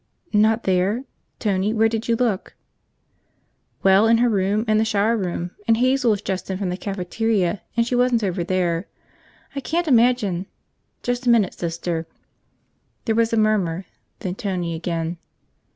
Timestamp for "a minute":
11.27-11.53